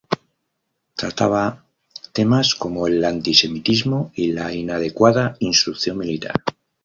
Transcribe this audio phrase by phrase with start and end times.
[0.95, 1.63] Trataba
[2.11, 6.33] temas como el antisemitismo y la inadecuada instrucción militar.